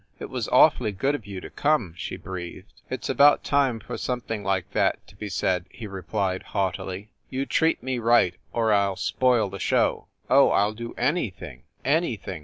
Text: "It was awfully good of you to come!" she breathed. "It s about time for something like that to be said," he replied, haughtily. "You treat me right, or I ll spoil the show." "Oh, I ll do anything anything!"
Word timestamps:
"It 0.17 0.31
was 0.31 0.47
awfully 0.47 0.93
good 0.93 1.13
of 1.13 1.27
you 1.27 1.39
to 1.41 1.51
come!" 1.51 1.93
she 1.95 2.17
breathed. 2.17 2.81
"It 2.89 3.03
s 3.03 3.09
about 3.09 3.43
time 3.43 3.79
for 3.79 3.99
something 3.99 4.43
like 4.43 4.71
that 4.71 5.05
to 5.09 5.15
be 5.15 5.29
said," 5.29 5.65
he 5.69 5.85
replied, 5.85 6.41
haughtily. 6.41 7.11
"You 7.29 7.45
treat 7.45 7.83
me 7.83 7.99
right, 7.99 8.33
or 8.51 8.73
I 8.73 8.87
ll 8.87 8.95
spoil 8.95 9.47
the 9.51 9.59
show." 9.59 10.07
"Oh, 10.27 10.49
I 10.49 10.63
ll 10.63 10.73
do 10.73 10.95
anything 10.97 11.65
anything!" 11.85 12.39